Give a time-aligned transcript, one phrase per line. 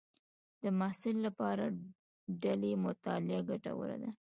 [0.61, 1.63] د محصل لپاره
[2.43, 4.09] ډلې مطالعه ګټوره ده.